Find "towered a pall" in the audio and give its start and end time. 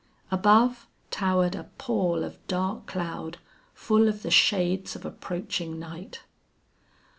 1.11-2.23